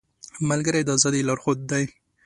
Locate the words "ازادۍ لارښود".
0.97-1.59